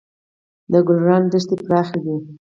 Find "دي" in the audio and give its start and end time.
2.03-2.15